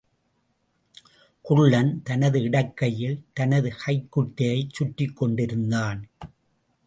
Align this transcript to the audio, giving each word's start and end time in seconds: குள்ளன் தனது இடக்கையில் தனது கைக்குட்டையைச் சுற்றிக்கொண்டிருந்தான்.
குள்ளன் 1.41 2.01
தனது 2.03 2.41
இடக்கையில் 2.41 3.17
தனது 3.33 3.71
கைக்குட்டையைச் 3.85 4.73
சுற்றிக்கொண்டிருந்தான். 4.79 6.01